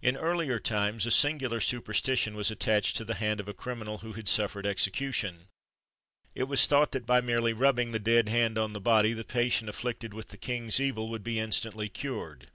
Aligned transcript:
In 0.00 0.16
earlier 0.16 0.60
times, 0.60 1.04
a 1.04 1.10
singular 1.10 1.58
superstition 1.58 2.36
was 2.36 2.48
attached 2.48 2.94
to 2.96 3.04
the 3.04 3.16
hand 3.16 3.40
of 3.40 3.48
a 3.48 3.52
criminal 3.52 3.98
who 3.98 4.12
had 4.12 4.28
suffered 4.28 4.64
execution. 4.64 5.48
It 6.32 6.44
was 6.44 6.66
thought 6.68 6.92
that 6.92 7.06
by 7.06 7.20
merely 7.20 7.52
rubbing 7.52 7.90
the 7.90 7.98
dead 7.98 8.28
hand 8.28 8.56
on 8.56 8.72
the 8.72 8.80
body, 8.80 9.12
the 9.14 9.24
patient 9.24 9.68
afflicted 9.68 10.14
with 10.14 10.28
the 10.28 10.38
king's 10.38 10.78
evil 10.78 11.08
would 11.10 11.24
be 11.24 11.40
instantly 11.40 11.88
cured. 11.88 12.52